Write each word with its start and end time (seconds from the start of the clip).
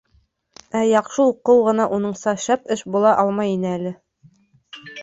Ә 0.79 0.81
яҡшы 0.91 1.27
уҡыу 1.33 1.61
ғына 1.69 1.87
уныңса 1.99 2.35
шәп 2.47 2.75
эш 2.77 2.85
була 2.97 3.17
алмай 3.27 3.57
ине 3.61 3.75
әле. 3.79 3.95